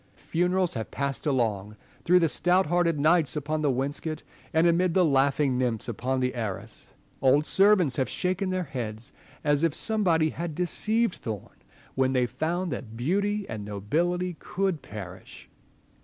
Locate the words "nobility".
13.63-14.35